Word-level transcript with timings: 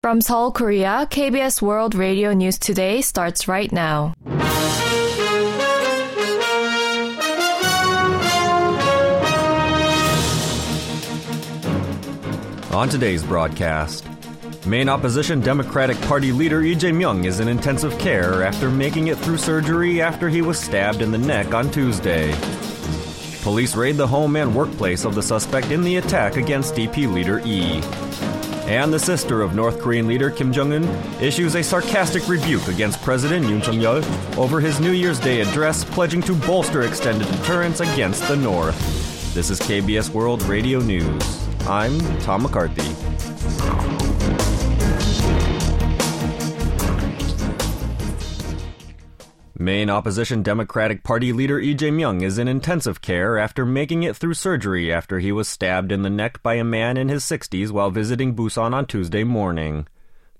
From 0.00 0.20
Seoul, 0.20 0.52
Korea, 0.52 1.08
KBS 1.10 1.60
World 1.60 1.96
Radio 1.96 2.32
News 2.32 2.56
Today 2.56 3.00
starts 3.00 3.48
right 3.48 3.72
now. 3.72 4.14
On 12.70 12.88
today's 12.88 13.24
broadcast, 13.24 14.06
main 14.68 14.88
opposition 14.88 15.40
Democratic 15.40 16.00
Party 16.02 16.30
leader 16.30 16.60
Lee 16.60 16.76
Jae-myung 16.76 17.24
is 17.24 17.40
in 17.40 17.48
intensive 17.48 17.98
care 17.98 18.44
after 18.44 18.70
making 18.70 19.08
it 19.08 19.18
through 19.18 19.38
surgery 19.38 20.00
after 20.00 20.28
he 20.28 20.42
was 20.42 20.60
stabbed 20.60 21.02
in 21.02 21.10
the 21.10 21.18
neck 21.18 21.54
on 21.54 21.72
Tuesday. 21.72 22.32
Police 23.42 23.74
raid 23.74 23.96
the 23.96 24.06
home 24.06 24.36
and 24.36 24.54
workplace 24.54 25.04
of 25.04 25.16
the 25.16 25.22
suspect 25.24 25.72
in 25.72 25.82
the 25.82 25.96
attack 25.96 26.36
against 26.36 26.76
DP 26.76 27.12
leader 27.12 27.40
Lee. 27.40 28.27
And 28.68 28.92
the 28.92 28.98
sister 28.98 29.40
of 29.40 29.54
North 29.54 29.80
Korean 29.80 30.06
leader 30.06 30.30
Kim 30.30 30.52
Jong 30.52 30.74
un 30.74 30.84
issues 31.22 31.54
a 31.54 31.62
sarcastic 31.62 32.28
rebuke 32.28 32.68
against 32.68 33.00
President 33.00 33.46
Yoon 33.46 33.64
Suk 33.64 33.74
yeol 33.74 34.36
over 34.36 34.60
his 34.60 34.78
New 34.78 34.92
Year's 34.92 35.18
Day 35.18 35.40
address 35.40 35.84
pledging 35.84 36.20
to 36.20 36.34
bolster 36.34 36.82
extended 36.82 37.26
deterrence 37.28 37.80
against 37.80 38.28
the 38.28 38.36
North. 38.36 39.32
This 39.32 39.48
is 39.48 39.58
KBS 39.58 40.10
World 40.10 40.42
Radio 40.42 40.80
News. 40.80 41.48
I'm 41.66 41.98
Tom 42.20 42.42
McCarthy. 42.42 43.07
Main 49.60 49.90
opposition 49.90 50.44
Democratic 50.44 51.02
Party 51.02 51.32
leader 51.32 51.60
Lee 51.60 51.74
Jae-myung 51.74 52.22
is 52.22 52.38
in 52.38 52.46
intensive 52.46 53.02
care 53.02 53.36
after 53.36 53.66
making 53.66 54.04
it 54.04 54.14
through 54.14 54.34
surgery 54.34 54.92
after 54.92 55.18
he 55.18 55.32
was 55.32 55.48
stabbed 55.48 55.90
in 55.90 56.02
the 56.02 56.08
neck 56.08 56.40
by 56.44 56.54
a 56.54 56.62
man 56.62 56.96
in 56.96 57.08
his 57.08 57.24
60s 57.24 57.72
while 57.72 57.90
visiting 57.90 58.36
Busan 58.36 58.72
on 58.72 58.86
Tuesday 58.86 59.24
morning. 59.24 59.88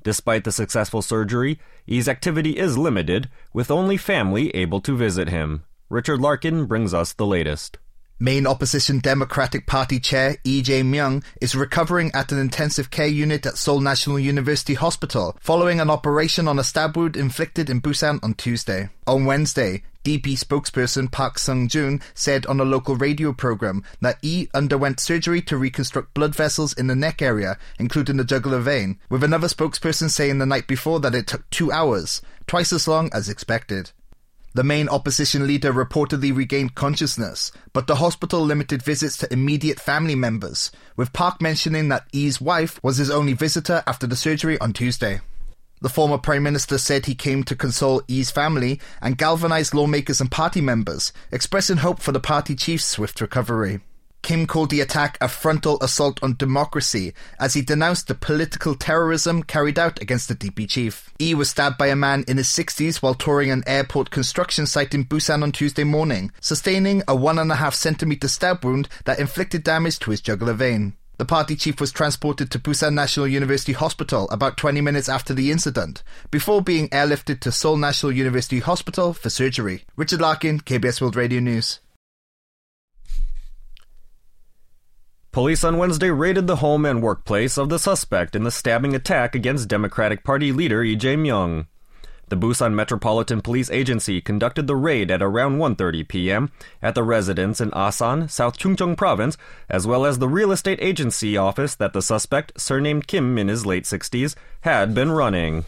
Despite 0.05 0.45
the 0.45 0.53
successful 0.53 1.03
surgery, 1.03 1.59
Lee's 1.89 2.09
activity 2.09 2.59
is 2.59 2.79
limited, 2.79 3.29
with 3.53 3.73
only 3.73 3.97
family 3.97 4.55
able 4.55 4.81
to 4.83 4.97
visit 4.97 5.29
him. 5.29 5.65
Richard 5.89 6.21
Larkin 6.21 6.67
brings 6.67 6.95
us 6.95 7.13
the 7.13 7.27
latest. 7.27 7.79
Main 8.21 8.49
opposition 8.49 8.99
Democratic 8.99 9.65
Party 9.69 10.01
chair 10.01 10.39
Lee 10.45 10.61
Jae-myung 10.61 11.23
is 11.41 11.55
recovering 11.55 12.11
at 12.15 12.33
an 12.33 12.39
intensive 12.39 12.91
care 12.91 13.07
unit 13.07 13.47
at 13.47 13.57
Seoul 13.57 13.81
National 13.81 14.19
University 14.19 14.75
Hospital 14.75 15.37
following 15.41 15.79
an 15.79 15.89
operation 15.89 16.49
on 16.49 16.59
a 16.59 16.65
stab 16.65 16.97
wound 16.97 17.17
inflicted 17.17 17.71
in 17.71 17.81
Busan 17.81 18.19
on 18.25 18.35
Tuesday. 18.35 18.89
On 19.07 19.25
Wednesday, 19.25 19.85
DP 20.03 20.37
spokesperson 20.37 21.13
Park 21.13 21.39
Sung-joon 21.39 22.01
said 22.13 22.45
on 22.47 22.59
a 22.59 22.65
local 22.65 22.97
radio 22.97 23.33
program 23.33 23.85
that 24.01 24.19
E 24.21 24.49
underwent 24.53 24.99
surgery 24.99 25.41
to 25.43 25.57
reconstruct 25.57 26.13
blood 26.13 26.35
vessels 26.35 26.73
in 26.73 26.89
the 26.89 26.97
neck 26.97 27.23
area, 27.23 27.57
including 27.79 28.17
the 28.17 28.25
jugular 28.25 28.59
vein, 28.59 28.99
with 29.09 29.23
another 29.23 29.47
spokesperson 29.47 30.11
saying 30.11 30.39
the 30.39 30.47
night 30.47 30.67
before 30.67 30.99
that 30.99 31.15
it 31.15 31.29
took 31.29 31.49
two 31.51 31.71
hours, 31.71 32.21
twice 32.49 32.73
as 32.73 32.89
long 32.89 33.11
as 33.13 33.29
expected. 33.29 33.93
The 34.55 34.65
main 34.65 34.89
opposition 34.89 35.47
leader 35.47 35.73
reportedly 35.73 36.35
regained 36.35 36.75
consciousness, 36.75 37.53
but 37.73 37.87
the 37.87 37.97
hospital 37.97 38.41
limited 38.41 38.83
visits 38.83 39.17
to 39.19 39.33
immediate 39.33 39.79
family 39.79 40.15
members, 40.15 40.73
with 40.97 41.13
Park 41.13 41.43
mentioning 41.43 41.89
that 41.89 42.07
Lee's 42.13 42.41
wife 42.41 42.83
was 42.83 42.97
his 42.97 43.11
only 43.11 43.35
visitor 43.35 43.83
after 43.87 44.07
the 44.07 44.17
surgery 44.17 44.59
on 44.59 44.73
Tuesday. 44.73 45.21
The 45.81 45.89
former 45.89 46.19
Prime 46.19 46.43
Minister 46.43 46.77
said 46.77 47.07
he 47.07 47.15
came 47.15 47.45
to 47.45 47.55
console 47.55 48.03
Lee's 48.09 48.31
family 48.31 48.81
and 49.01 49.19
galvanize 49.19 49.75
lawmakers 49.75 50.21
and 50.21 50.31
party 50.31 50.61
members, 50.61 51.13
expressing 51.31 51.77
hope 51.77 52.01
for 52.01 52.11
the 52.13 52.19
party 52.19 52.57
chief's 52.57 52.85
swift 52.85 53.21
recovery. 53.21 53.81
Kim 54.23 54.47
called 54.47 54.71
the 54.71 54.81
attack 54.81 55.17
a 55.21 55.29
frontal 55.29 55.79
assault 55.81 56.19
on 56.23 56.37
democracy 56.37 57.15
as 57.39 57.55
he 57.55 57.63
denounced 57.63 58.09
the 58.09 58.15
political 58.15 58.75
terrorism 58.75 59.43
carried 59.43 59.79
out 59.79 60.01
against 60.03 60.29
the 60.29 60.35
DP 60.35 60.69
chief. 60.69 61.13
Lee 61.21 61.35
was 61.35 61.51
stabbed 61.51 61.79
by 61.79 61.87
a 61.87 61.97
man 61.97 62.25
in 62.29 62.37
his 62.37 62.49
60s 62.49 62.97
while 62.97 63.15
touring 63.15 63.51
an 63.51 63.65
airport 63.67 64.11
construction 64.11 64.67
site 64.67 64.95
in 64.95 65.05
Busan 65.05 65.43
on 65.43 65.53
Tuesday 65.53 65.85
morning, 65.85 66.31
sustaining 66.41 67.03
a 67.09 67.15
one 67.15 67.39
and 67.39 67.51
a 67.51 67.57
half 67.57 67.75
centimeter 67.75 68.29
stab 68.29 68.65
wound 68.65 68.89
that 69.05 69.19
inflicted 69.19 69.63
damage 69.63 69.99
to 70.01 70.11
his 70.11 70.21
jugular 70.21 70.53
vein. 70.53 70.95
The 71.19 71.25
party 71.25 71.57
chief 71.57 71.81
was 71.81 71.91
transported 71.91 72.49
to 72.53 72.61
Busan 72.61 72.95
National 72.95 73.27
University 73.27 73.73
Hospital 73.73 74.29
about 74.31 74.57
20 74.57 74.81
minutes 74.81 75.09
after 75.09 75.35
the 75.35 75.51
incident, 75.51 76.05
before 76.31 76.63
being 76.63 76.89
airlifted 76.91 77.41
to 77.41 77.51
Seoul 77.51 77.77
National 77.77 78.13
University 78.13 78.61
Hospital 78.61 79.13
for 79.13 79.29
surgery. 79.29 79.83
Richard 79.97 80.21
Larkin, 80.21 80.61
KBS 80.61 81.01
World 81.01 81.17
Radio 81.17 81.41
News. 81.41 81.81
Police 85.39 85.63
on 85.63 85.79
Wednesday 85.79 86.11
raided 86.11 86.49
the 86.49 86.57
home 86.57 86.85
and 86.85 87.01
workplace 87.01 87.57
of 87.57 87.69
the 87.69 87.79
suspect 87.79 88.35
in 88.35 88.43
the 88.43 88.51
stabbing 88.51 88.93
attack 88.97 89.37
against 89.37 89.69
Democratic 89.69 90.25
Party 90.25 90.51
leader 90.51 90.83
Lee 90.83 90.97
Jae-myung. 90.97 91.69
The 92.29 92.37
Busan 92.37 92.75
Metropolitan 92.75 93.41
Police 93.41 93.71
Agency 93.71 94.21
conducted 94.21 94.67
the 94.67 94.75
raid 94.75 95.13
at 95.13 95.23
around 95.23 95.59
1:30 95.59 96.09
p.m. 96.09 96.51
at 96.83 96.97
the 96.97 97.05
residence 97.05 97.61
in 97.61 97.71
Asan, 97.73 98.29
South 98.29 98.59
Chungcheong 98.59 98.97
Province, 98.97 99.39
as 99.71 99.87
well 99.87 100.05
as 100.05 100.19
the 100.19 100.29
real 100.29 100.51
estate 100.51 100.81
agency 100.83 101.37
office 101.37 101.77
that 101.77 101.93
the 101.93 102.03
suspect, 102.03 102.61
surnamed 102.61 103.07
Kim 103.07 103.39
in 103.39 103.47
his 103.47 103.65
late 103.65 103.85
60s, 103.85 104.35
had 104.63 104.93
been 104.93 105.13
running. 105.13 105.65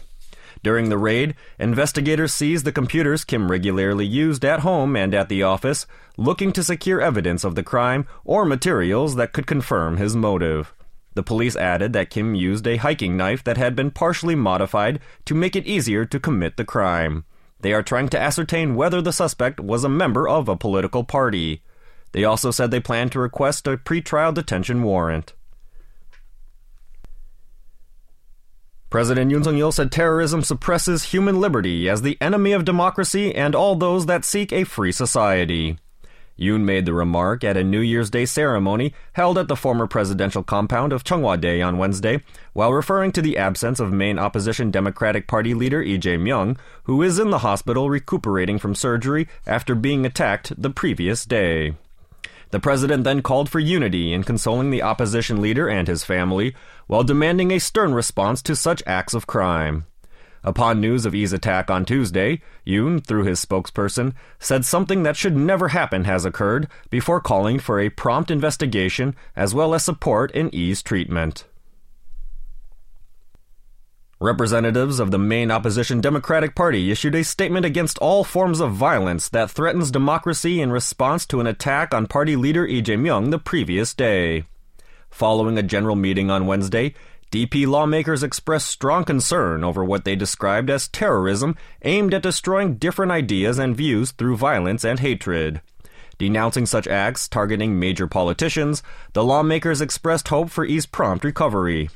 During 0.63 0.89
the 0.89 0.97
raid, 0.97 1.35
investigators 1.57 2.33
seized 2.33 2.65
the 2.65 2.71
computers 2.71 3.23
Kim 3.23 3.49
regularly 3.49 4.05
used 4.05 4.45
at 4.45 4.59
home 4.59 4.95
and 4.95 5.13
at 5.15 5.27
the 5.27 5.41
office, 5.41 5.87
looking 6.17 6.51
to 6.51 6.63
secure 6.63 7.01
evidence 7.01 7.43
of 7.43 7.55
the 7.55 7.63
crime 7.63 8.05
or 8.23 8.45
materials 8.45 9.15
that 9.15 9.33
could 9.33 9.47
confirm 9.47 9.97
his 9.97 10.15
motive. 10.15 10.73
The 11.13 11.23
police 11.23 11.55
added 11.55 11.93
that 11.93 12.09
Kim 12.09 12.35
used 12.35 12.67
a 12.67 12.77
hiking 12.77 13.17
knife 13.17 13.43
that 13.43 13.57
had 13.57 13.75
been 13.75 13.91
partially 13.91 14.35
modified 14.35 14.99
to 15.25 15.35
make 15.35 15.55
it 15.55 15.65
easier 15.65 16.05
to 16.05 16.19
commit 16.19 16.57
the 16.57 16.63
crime. 16.63 17.25
They 17.59 17.73
are 17.73 17.83
trying 17.83 18.09
to 18.09 18.19
ascertain 18.19 18.75
whether 18.75 19.01
the 19.01 19.11
suspect 19.11 19.59
was 19.59 19.83
a 19.83 19.89
member 19.89 20.27
of 20.27 20.47
a 20.47 20.55
political 20.55 21.03
party. 21.03 21.63
They 22.11 22.23
also 22.23 22.51
said 22.51 22.71
they 22.71 22.79
plan 22.79 23.09
to 23.09 23.19
request 23.19 23.67
a 23.67 23.77
pretrial 23.77 24.33
detention 24.33 24.83
warrant. 24.83 25.33
President 28.91 29.31
Yoon 29.31 29.45
Suk-yeol 29.45 29.73
said 29.73 29.89
terrorism 29.89 30.43
suppresses 30.43 31.05
human 31.05 31.39
liberty 31.39 31.87
as 31.87 32.01
the 32.01 32.17
enemy 32.19 32.51
of 32.51 32.65
democracy 32.65 33.33
and 33.33 33.55
all 33.55 33.73
those 33.73 34.05
that 34.05 34.25
seek 34.25 34.51
a 34.51 34.65
free 34.65 34.91
society. 34.91 35.77
Yoon 36.37 36.65
made 36.65 36.85
the 36.85 36.93
remark 36.93 37.41
at 37.41 37.55
a 37.55 37.63
New 37.63 37.79
Year's 37.79 38.09
Day 38.09 38.25
ceremony 38.25 38.93
held 39.13 39.37
at 39.37 39.47
the 39.47 39.55
former 39.55 39.87
presidential 39.87 40.43
compound 40.43 40.91
of 40.91 41.05
Cheongwa 41.05 41.65
on 41.65 41.77
Wednesday, 41.77 42.21
while 42.51 42.73
referring 42.73 43.13
to 43.13 43.21
the 43.21 43.37
absence 43.37 43.79
of 43.79 43.93
main 43.93 44.19
opposition 44.19 44.71
Democratic 44.71 45.25
Party 45.25 45.53
leader 45.53 45.79
Lee 45.79 45.97
Jae-myung, 45.97 46.57
who 46.83 47.01
is 47.01 47.17
in 47.17 47.29
the 47.29 47.39
hospital 47.39 47.89
recuperating 47.89 48.59
from 48.59 48.75
surgery 48.75 49.25
after 49.47 49.73
being 49.73 50.05
attacked 50.05 50.61
the 50.61 50.69
previous 50.69 51.23
day. 51.23 51.75
The 52.51 52.59
president 52.59 53.05
then 53.05 53.21
called 53.21 53.49
for 53.49 53.59
unity 53.59 54.13
in 54.13 54.23
consoling 54.23 54.71
the 54.71 54.83
opposition 54.83 55.41
leader 55.41 55.69
and 55.69 55.87
his 55.87 56.03
family, 56.03 56.53
while 56.87 57.03
demanding 57.03 57.51
a 57.51 57.59
stern 57.59 57.93
response 57.93 58.41
to 58.43 58.55
such 58.55 58.83
acts 58.85 59.13
of 59.13 59.25
crime. 59.25 59.85
Upon 60.43 60.81
news 60.81 61.05
of 61.05 61.13
Lee's 61.13 61.33
attack 61.33 61.69
on 61.69 61.85
Tuesday, 61.85 62.41
Yoon, 62.65 63.05
through 63.05 63.25
his 63.25 63.43
spokesperson, 63.43 64.13
said 64.39 64.65
something 64.65 65.03
that 65.03 65.15
should 65.15 65.37
never 65.37 65.69
happen 65.69 66.05
has 66.05 66.25
occurred 66.25 66.67
before 66.89 67.21
calling 67.21 67.59
for 67.59 67.79
a 67.79 67.89
prompt 67.89 68.31
investigation 68.31 69.15
as 69.35 69.53
well 69.53 69.73
as 69.73 69.85
support 69.85 70.31
in 70.31 70.49
Lee's 70.49 70.81
treatment. 70.81 71.45
Representatives 74.21 74.99
of 74.99 75.09
the 75.09 75.17
main 75.17 75.49
opposition 75.49 75.99
Democratic 75.99 76.53
Party 76.53 76.91
issued 76.91 77.15
a 77.15 77.23
statement 77.23 77.65
against 77.65 77.97
all 77.97 78.23
forms 78.23 78.59
of 78.59 78.71
violence 78.71 79.27
that 79.29 79.49
threatens 79.49 79.89
democracy 79.89 80.61
in 80.61 80.71
response 80.71 81.25
to 81.25 81.39
an 81.39 81.47
attack 81.47 81.91
on 81.91 82.05
party 82.05 82.35
leader 82.35 82.67
Lee 82.67 82.83
Jae-myung 82.83 83.31
the 83.31 83.39
previous 83.39 83.95
day. 83.95 84.43
Following 85.09 85.57
a 85.57 85.63
general 85.63 85.95
meeting 85.95 86.29
on 86.29 86.45
Wednesday, 86.45 86.93
DP 87.31 87.65
lawmakers 87.65 88.21
expressed 88.21 88.67
strong 88.69 89.05
concern 89.05 89.63
over 89.63 89.83
what 89.83 90.05
they 90.05 90.15
described 90.15 90.69
as 90.69 90.87
terrorism 90.87 91.55
aimed 91.81 92.13
at 92.13 92.21
destroying 92.21 92.75
different 92.75 93.11
ideas 93.11 93.57
and 93.57 93.75
views 93.75 94.11
through 94.11 94.37
violence 94.37 94.83
and 94.83 94.99
hatred. 94.99 95.61
Denouncing 96.19 96.67
such 96.67 96.87
acts 96.87 97.27
targeting 97.27 97.79
major 97.79 98.05
politicians, 98.05 98.83
the 99.13 99.23
lawmakers 99.23 99.81
expressed 99.81 100.27
hope 100.27 100.51
for 100.51 100.63
Lee's 100.63 100.85
prompt 100.85 101.25
recovery. 101.25 101.89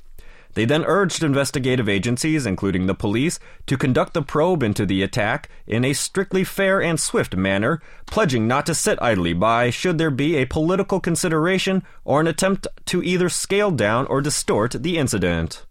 They 0.56 0.66
then 0.66 0.86
urged 0.86 1.22
investigative 1.22 1.88
agencies, 1.88 2.46
including 2.46 2.88
the 2.88 2.96
police, 2.96 3.40
to 3.68 3.78
conduct 3.78 4.13
the 4.13 4.22
probe 4.22 4.63
into 4.63 4.86
the 4.86 5.04
attack 5.04 5.50
in 5.68 5.84
a 5.84 5.94
strictly 5.94 6.46
fair 6.46 6.81
and 6.81 7.00
swift 7.00 7.36
manner, 7.36 7.81
pledging 8.07 8.48
not 8.48 8.66
to 8.68 8.74
sit 8.74 8.98
idly 9.02 9.34
by 9.34 9.69
should 9.69 9.98
there 9.98 10.10
be 10.10 10.38
a 10.38 10.46
political 10.46 11.02
consideration 11.02 11.84
or 12.06 12.22
an 12.22 12.28
attempt 12.28 12.68
to 12.86 13.04
either 13.04 13.28
scale 13.28 13.69
down 13.69 14.07
or 14.07 14.22
distort 14.22 14.72
the 14.72 14.98
incident. 14.98 15.66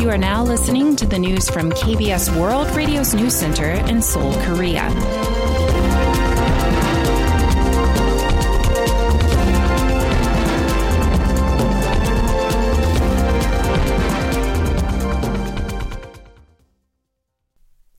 You 0.00 0.10
are 0.10 0.18
now 0.18 0.42
listening 0.42 0.96
to 0.96 1.06
the 1.06 1.20
news 1.20 1.48
from 1.48 1.70
KBS 1.70 2.36
World 2.36 2.68
Radio's 2.74 3.14
News 3.14 3.36
Center 3.36 3.70
in 3.70 4.02
Seoul, 4.02 4.32
Korea. 4.42 5.31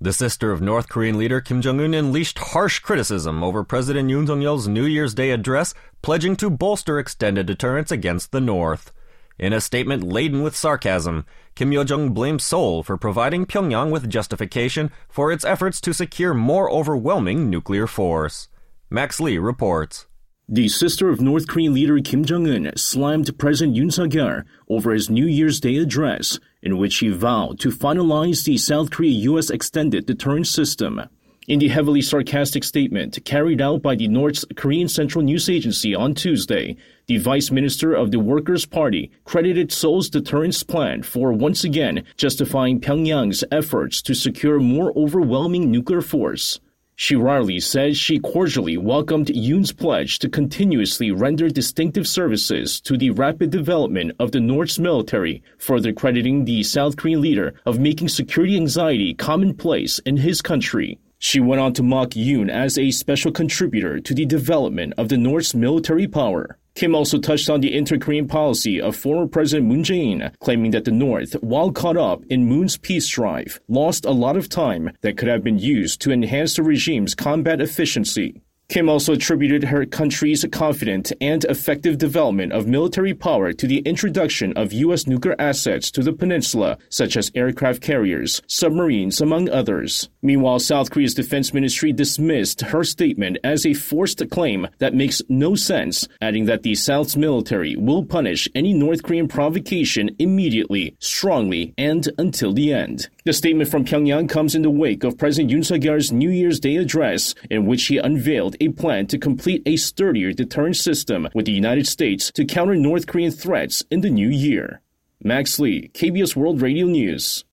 The 0.03 0.11
sister 0.11 0.51
of 0.51 0.61
North 0.61 0.89
Korean 0.89 1.17
leader 1.17 1.39
Kim 1.39 1.61
Jong 1.61 1.79
un 1.79 1.93
unleashed 1.93 2.37
harsh 2.37 2.79
criticism 2.79 3.41
over 3.41 3.63
President 3.63 4.11
Yoon 4.11 4.27
Suk 4.27 4.37
Yeol's 4.41 4.67
New 4.67 4.83
Year's 4.83 5.13
Day 5.13 5.31
address, 5.31 5.73
pledging 6.01 6.35
to 6.35 6.49
bolster 6.49 6.99
extended 6.99 7.45
deterrence 7.45 7.89
against 7.89 8.33
the 8.33 8.41
North. 8.41 8.91
In 9.39 9.53
a 9.53 9.61
statement 9.61 10.03
laden 10.03 10.43
with 10.43 10.57
sarcasm, 10.57 11.25
Kim 11.55 11.71
Yo 11.71 11.85
Jong 11.85 12.09
blamed 12.09 12.41
Seoul 12.41 12.83
for 12.83 12.97
providing 12.97 13.45
Pyongyang 13.45 13.91
with 13.91 14.09
justification 14.09 14.91
for 15.07 15.31
its 15.31 15.45
efforts 15.45 15.79
to 15.79 15.93
secure 15.93 16.33
more 16.33 16.69
overwhelming 16.69 17.49
nuclear 17.49 17.87
force. 17.87 18.49
Max 18.89 19.21
Lee 19.21 19.37
reports. 19.37 20.07
The 20.49 20.67
sister 20.67 21.07
of 21.07 21.21
North 21.21 21.47
Korean 21.47 21.73
leader 21.73 21.97
Kim 22.01 22.25
Jong 22.25 22.49
un 22.49 22.73
slammed 22.75 23.37
President 23.37 23.77
Yoon 23.77 23.93
Suk 23.93 24.09
Yeol 24.09 24.43
over 24.67 24.91
his 24.91 25.09
New 25.09 25.25
Year's 25.25 25.61
Day 25.61 25.77
address, 25.77 26.37
in 26.61 26.77
which 26.77 26.97
he 26.97 27.07
vowed 27.07 27.61
to 27.61 27.69
finalize 27.69 28.43
the 28.43 28.57
South 28.57 28.91
Korea 28.91 29.11
U.S. 29.31 29.49
extended 29.49 30.05
deterrence 30.05 30.49
system. 30.49 31.01
In 31.47 31.59
the 31.59 31.69
heavily 31.69 32.01
sarcastic 32.01 32.65
statement 32.65 33.23
carried 33.23 33.61
out 33.61 33.81
by 33.81 33.95
the 33.95 34.09
North 34.09 34.43
Korean 34.57 34.89
Central 34.89 35.23
News 35.23 35.49
Agency 35.49 35.95
on 35.95 36.13
Tuesday, 36.13 36.75
the 37.07 37.19
Vice 37.19 37.49
Minister 37.49 37.93
of 37.93 38.11
the 38.11 38.19
Workers' 38.19 38.65
Party 38.65 39.11
credited 39.23 39.69
Seoul's 39.69 40.09
deterrence 40.09 40.61
plan 40.61 41.03
for 41.03 41.31
once 41.31 41.63
again 41.63 42.03
justifying 42.17 42.81
Pyongyang's 42.81 43.45
efforts 43.49 44.01
to 44.01 44.13
secure 44.13 44.59
more 44.59 44.91
overwhelming 44.97 45.71
nuclear 45.71 46.01
force. 46.01 46.59
She 46.95 47.15
rarely 47.15 47.59
said 47.59 47.97
she 47.97 48.19
cordially 48.19 48.77
welcomed 48.77 49.27
Yoon's 49.27 49.71
pledge 49.71 50.19
to 50.19 50.29
continuously 50.29 51.11
render 51.11 51.49
distinctive 51.49 52.07
services 52.07 52.79
to 52.81 52.97
the 52.97 53.09
rapid 53.09 53.49
development 53.49 54.11
of 54.19 54.31
the 54.31 54.39
North's 54.39 54.77
military, 54.77 55.41
further 55.57 55.91
crediting 55.91 56.45
the 56.45 56.61
South 56.61 56.95
Korean 56.95 57.21
leader 57.21 57.55
of 57.65 57.79
making 57.79 58.09
security 58.09 58.55
anxiety 58.55 59.15
commonplace 59.15 59.99
in 59.99 60.17
his 60.17 60.41
country. 60.41 60.99
She 61.17 61.39
went 61.39 61.61
on 61.61 61.73
to 61.73 61.83
mock 61.83 62.09
Yoon 62.11 62.49
as 62.49 62.77
a 62.77 62.91
special 62.91 63.31
contributor 63.31 63.99
to 63.99 64.13
the 64.13 64.25
development 64.25 64.93
of 64.97 65.09
the 65.09 65.17
North's 65.17 65.55
military 65.55 66.07
power. 66.07 66.57
Kim 66.75 66.95
also 66.95 67.19
touched 67.19 67.51
on 67.51 67.61
the 67.61 67.75
inter-Korean 67.75 68.27
policy 68.27 68.81
of 68.81 68.95
former 68.95 69.27
President 69.27 69.67
Moon 69.67 69.83
Jae-in, 69.83 70.31
claiming 70.39 70.71
that 70.71 70.85
the 70.85 70.91
North, 70.91 71.33
while 71.43 71.71
caught 71.71 71.97
up 71.97 72.23
in 72.31 72.47
Moon's 72.47 72.77
peace 72.77 73.07
drive, 73.07 73.61
lost 73.67 74.05
a 74.05 74.11
lot 74.11 74.35
of 74.35 74.49
time 74.49 74.89
that 75.01 75.15
could 75.15 75.27
have 75.27 75.43
been 75.43 75.59
used 75.59 76.01
to 76.01 76.11
enhance 76.11 76.55
the 76.55 76.63
regime's 76.63 77.13
combat 77.13 77.61
efficiency. 77.61 78.41
Kim 78.69 78.89
also 78.89 79.13
attributed 79.13 79.65
her 79.65 79.85
country's 79.85 80.45
confident 80.51 81.11
and 81.21 81.43
effective 81.45 81.97
development 81.97 82.53
of 82.53 82.65
military 82.65 83.13
power 83.13 83.53
to 83.53 83.67
the 83.67 83.79
introduction 83.79 84.53
of 84.53 84.73
U.S. 84.73 85.05
nuclear 85.05 85.35
assets 85.37 85.91
to 85.91 86.01
the 86.01 86.13
peninsula, 86.13 86.77
such 86.89 87.15
as 87.17 87.31
aircraft 87.35 87.81
carriers, 87.81 88.41
submarines, 88.47 89.21
among 89.21 89.49
others. 89.49 90.09
Meanwhile, 90.21 90.59
South 90.59 90.89
Korea's 90.89 91.13
defense 91.13 91.53
ministry 91.53 91.91
dismissed 91.91 92.61
her 92.61 92.83
statement 92.83 93.37
as 93.43 93.65
a 93.65 93.73
forced 93.73 94.27
claim 94.31 94.67
that 94.79 94.95
makes 94.95 95.21
no 95.29 95.55
sense, 95.55 96.07
adding 96.21 96.45
that 96.45 96.63
the 96.63 96.75
South's 96.75 97.15
military 97.15 97.75
will 97.75 98.03
punish 98.03 98.47
any 98.55 98.73
North 98.73 99.03
Korean 99.03 99.27
provocation 99.27 100.15
immediately, 100.19 100.95
strongly, 100.99 101.73
and 101.77 102.09
until 102.17 102.53
the 102.53 102.73
end. 102.73 103.09
The 103.25 103.31
statement 103.31 103.69
from 103.69 103.85
Pyongyang 103.85 104.27
comes 104.27 104.53
in 104.53 104.63
the 104.63 104.69
wake 104.69 105.05
of 105.05 105.17
President 105.17 105.49
Yoon 105.49 105.63
Suk 105.63 105.81
Yeol's 105.81 106.11
New 106.11 106.29
Year's 106.29 106.59
Day 106.59 106.75
address, 106.75 107.33
in 107.49 107.65
which 107.65 107.85
he 107.85 107.97
unveiled 107.97 108.57
a 108.59 108.67
plan 108.69 109.07
to 109.07 109.17
complete 109.17 109.63
a 109.65 109.77
sturdier 109.77 110.33
deterrence 110.33 110.81
system 110.81 111.29
with 111.33 111.45
the 111.45 111.53
United 111.53 111.87
States 111.87 112.33
to 112.33 112.43
counter 112.43 112.75
North 112.75 113.07
Korean 113.07 113.31
threats 113.31 113.81
in 113.89 114.01
the 114.01 114.09
new 114.09 114.27
year. 114.27 114.81
Max 115.23 115.57
Lee, 115.57 115.89
KBS 115.93 116.35
World 116.35 116.61
Radio 116.61 116.85
News. 116.85 117.45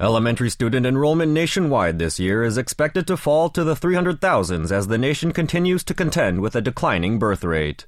Elementary 0.00 0.50
student 0.50 0.84
enrollment 0.84 1.30
nationwide 1.30 2.00
this 2.00 2.18
year 2.18 2.42
is 2.42 2.58
expected 2.58 3.06
to 3.06 3.16
fall 3.16 3.48
to 3.50 3.62
the 3.62 3.76
300,000s 3.76 4.72
as 4.72 4.88
the 4.88 4.98
nation 4.98 5.30
continues 5.30 5.84
to 5.84 5.94
contend 5.94 6.40
with 6.40 6.56
a 6.56 6.60
declining 6.60 7.20
birth 7.20 7.44
rate. 7.44 7.86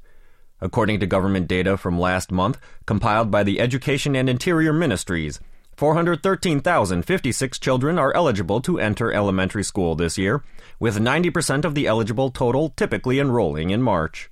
According 0.61 1.01
to 1.01 1.07
government 1.07 1.49
data 1.49 1.77
from 1.77 1.99
last 1.99 2.33
month, 2.33 2.59
compiled 2.87 3.31
by 3.31 3.43
the 3.43 3.61
Education 3.61 4.17
and 4.17 4.29
Interior 4.29 4.73
Ministries, 4.73 5.39
413,056 5.77 7.59
children 7.59 7.99
are 7.99 8.15
eligible 8.15 8.63
to 8.63 8.81
enter 8.81 9.13
elementary 9.13 9.63
school 9.63 9.95
this 9.95 10.17
year, 10.17 10.43
with 10.81 10.99
90% 10.99 11.67
of 11.67 11.75
the 11.75 11.87
eligible 11.87 12.31
total 12.31 12.71
typically 12.71 13.21
enrolling 13.21 13.69
in 13.69 13.83
March. 13.83 14.31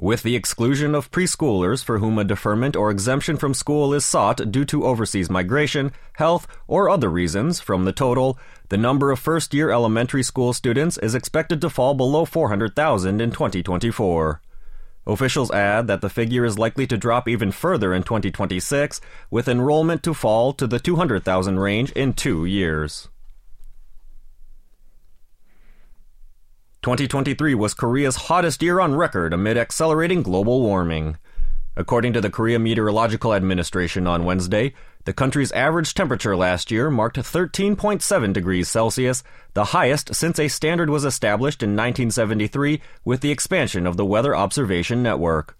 With 0.00 0.22
the 0.22 0.36
exclusion 0.36 0.94
of 0.94 1.10
preschoolers 1.10 1.84
for 1.84 1.98
whom 1.98 2.18
a 2.18 2.24
deferment 2.24 2.74
or 2.74 2.90
exemption 2.90 3.36
from 3.36 3.52
school 3.52 3.92
is 3.92 4.06
sought 4.06 4.50
due 4.50 4.64
to 4.66 4.86
overseas 4.86 5.28
migration, 5.28 5.92
health, 6.14 6.46
or 6.66 6.88
other 6.88 7.10
reasons 7.10 7.60
from 7.60 7.84
the 7.84 7.92
total, 7.92 8.38
the 8.70 8.78
number 8.78 9.10
of 9.10 9.18
first 9.18 9.52
year 9.52 9.70
elementary 9.70 10.22
school 10.22 10.52
students 10.54 10.96
is 10.98 11.14
expected 11.16 11.60
to 11.60 11.68
fall 11.68 11.94
below 11.94 12.24
400,000 12.24 13.20
in 13.20 13.30
2024. 13.32 14.40
Officials 15.08 15.50
add 15.50 15.86
that 15.86 16.02
the 16.02 16.10
figure 16.10 16.44
is 16.44 16.58
likely 16.58 16.86
to 16.86 16.98
drop 16.98 17.26
even 17.26 17.50
further 17.50 17.94
in 17.94 18.02
2026, 18.02 19.00
with 19.30 19.48
enrollment 19.48 20.02
to 20.02 20.12
fall 20.12 20.52
to 20.52 20.66
the 20.66 20.78
200,000 20.78 21.58
range 21.58 21.90
in 21.92 22.12
two 22.12 22.44
years. 22.44 23.08
2023 26.82 27.54
was 27.54 27.72
Korea's 27.72 28.16
hottest 28.16 28.62
year 28.62 28.80
on 28.80 28.94
record 28.94 29.32
amid 29.32 29.56
accelerating 29.56 30.22
global 30.22 30.60
warming. 30.60 31.16
According 31.74 32.12
to 32.12 32.20
the 32.20 32.30
Korea 32.30 32.58
Meteorological 32.58 33.32
Administration 33.32 34.06
on 34.06 34.26
Wednesday, 34.26 34.74
the 35.08 35.14
country's 35.14 35.52
average 35.52 35.94
temperature 35.94 36.36
last 36.36 36.70
year 36.70 36.90
marked 36.90 37.16
13.7 37.16 38.30
degrees 38.34 38.68
Celsius, 38.68 39.24
the 39.54 39.64
highest 39.64 40.14
since 40.14 40.38
a 40.38 40.48
standard 40.48 40.90
was 40.90 41.06
established 41.06 41.62
in 41.62 41.70
1973 41.70 42.82
with 43.06 43.22
the 43.22 43.30
expansion 43.30 43.86
of 43.86 43.96
the 43.96 44.04
Weather 44.04 44.36
Observation 44.36 45.02
Network. 45.02 45.56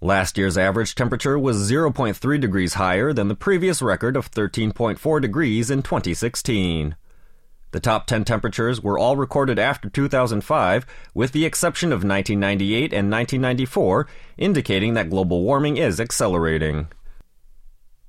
Last 0.00 0.38
year's 0.38 0.56
average 0.56 0.94
temperature 0.94 1.38
was 1.38 1.70
0.3 1.70 2.40
degrees 2.40 2.74
higher 2.74 3.12
than 3.12 3.28
the 3.28 3.34
previous 3.34 3.82
record 3.82 4.16
of 4.16 4.30
13.4 4.30 5.20
degrees 5.20 5.70
in 5.70 5.82
2016. 5.82 6.96
The 7.72 7.80
top 7.80 8.06
10 8.06 8.24
temperatures 8.24 8.82
were 8.82 8.98
all 8.98 9.16
recorded 9.16 9.58
after 9.58 9.90
2005, 9.90 10.86
with 11.12 11.32
the 11.32 11.44
exception 11.44 11.90
of 11.90 12.04
1998 12.04 12.94
and 12.94 13.10
1994, 13.10 14.08
indicating 14.38 14.94
that 14.94 15.10
global 15.10 15.42
warming 15.42 15.76
is 15.76 16.00
accelerating. 16.00 16.88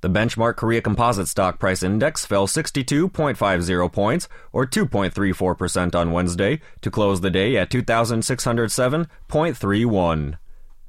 The 0.02 0.08
benchmark 0.08 0.56
Korea 0.56 0.80
Composite 0.80 1.28
Stock 1.28 1.58
Price 1.58 1.82
Index 1.82 2.24
fell 2.24 2.46
62.50 2.46 3.92
points, 3.92 4.28
or 4.50 4.66
2.34% 4.66 5.94
on 5.94 6.12
Wednesday, 6.12 6.62
to 6.80 6.90
close 6.90 7.20
the 7.20 7.28
day 7.30 7.58
at 7.58 7.70
2,607.31. 7.70 10.38